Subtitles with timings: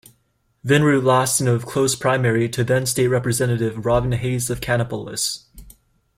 [0.65, 5.43] Vinroot lost in a close primary to then-state representative Robin Hayes of Kannapolis.